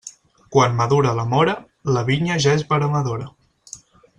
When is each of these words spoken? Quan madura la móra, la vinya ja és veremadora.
Quan 0.55 0.73
madura 0.77 1.11
la 1.19 1.25
móra, 1.33 1.55
la 1.99 2.05
vinya 2.09 2.41
ja 2.47 2.57
és 2.61 2.65
veremadora. 2.73 3.29